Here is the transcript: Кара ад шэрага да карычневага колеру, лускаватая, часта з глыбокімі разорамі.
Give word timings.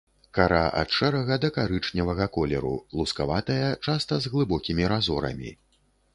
Кара 0.35 0.59
ад 0.81 0.89
шэрага 0.99 1.37
да 1.43 1.49
карычневага 1.57 2.27
колеру, 2.39 2.73
лускаватая, 3.01 3.69
часта 3.89 4.13
з 4.25 4.35
глыбокімі 4.35 4.83
разорамі. 4.95 5.55